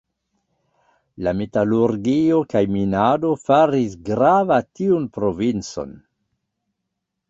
[1.27, 5.99] La metalurgio kaj minado faris grava tiun provincon.